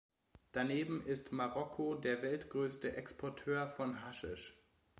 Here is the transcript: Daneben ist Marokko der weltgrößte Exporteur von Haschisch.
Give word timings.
Daneben 0.51 1.05
ist 1.05 1.31
Marokko 1.31 1.93
der 1.93 2.23
weltgrößte 2.23 2.95
Exporteur 2.97 3.67
von 3.67 4.03
Haschisch. 4.03 4.57